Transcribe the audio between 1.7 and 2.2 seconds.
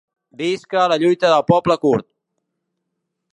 kurd!